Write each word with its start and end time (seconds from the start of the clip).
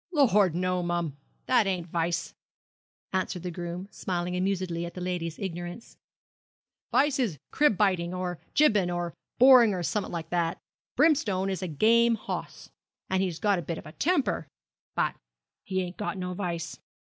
'Lor', 0.11 0.49
no 0.49 0.81
mum. 0.81 1.15
That 1.45 1.67
ain't 1.67 1.85
vice,' 1.85 2.33
answered 3.13 3.43
the 3.43 3.51
groom 3.51 3.87
smiling 3.91 4.35
amusedly 4.35 4.83
at 4.83 4.95
the 4.95 4.99
lady's 4.99 5.37
ignorance. 5.37 5.95
Vice 6.91 7.19
is 7.19 7.37
crib 7.51 7.77
biting, 7.77 8.11
or 8.11 8.39
jibbing, 8.55 8.89
or 8.89 9.13
boring 9.37 9.75
or 9.75 9.83
summat 9.83 10.09
o' 10.09 10.27
that 10.31 10.55
kind. 10.55 10.57
Brimstone 10.95 11.51
is 11.51 11.61
a 11.61 11.67
game 11.67 12.15
hoss, 12.15 12.71
and 13.11 13.21
he's 13.21 13.37
got 13.39 13.59
a 13.59 13.61
bit 13.61 13.77
of 13.77 13.85
a 13.85 13.91
temper, 13.91 14.47
but 14.95 15.13
he 15.65 15.83
ain't 15.83 15.97
got 15.97 16.17
no 16.17 16.33
vice.' 16.33 16.79